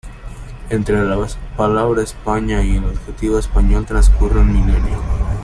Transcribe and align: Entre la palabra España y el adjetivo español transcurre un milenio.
Entre 0.71 0.97
la 1.05 1.27
palabra 1.55 2.01
España 2.01 2.63
y 2.63 2.77
el 2.77 2.85
adjetivo 2.85 3.37
español 3.37 3.85
transcurre 3.85 4.39
un 4.39 4.51
milenio. 4.51 4.97